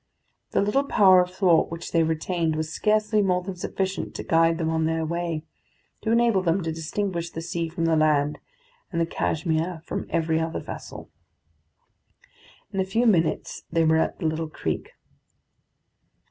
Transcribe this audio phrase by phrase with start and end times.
[0.49, 4.57] The little power of thought which they retained was scarcely more than sufficient to guide
[4.57, 5.43] them on their way
[6.01, 8.39] to enable them to distinguish the sea from the land,
[8.91, 11.11] and the Cashmere from every other vessel.
[12.73, 14.89] In a few minutes they were at the little creek.